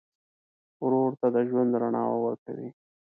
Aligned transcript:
ورور 0.83 1.11
ته 1.19 1.27
د 1.35 1.37
ژوند 1.49 1.71
رڼا 1.81 2.03
ورکوې. 2.25 2.69